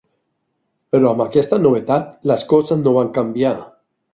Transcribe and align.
Però 0.95 1.09
amb 1.11 1.23
aquesta 1.27 1.61
novetat 1.65 2.09
les 2.33 2.47
coses 2.55 2.83
no 2.87 2.99
van 2.99 3.13
canviar. 3.19 3.57